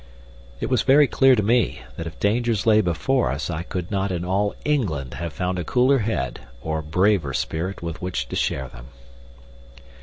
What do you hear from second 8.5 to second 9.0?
them.